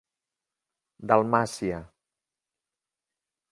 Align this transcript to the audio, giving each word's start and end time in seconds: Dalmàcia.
Dalmàcia. 1.11 1.79